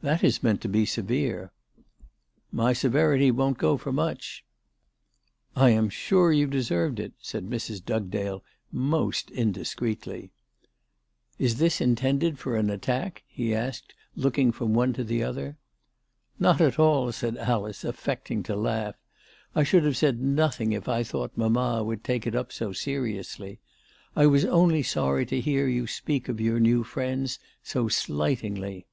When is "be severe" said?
0.68-1.50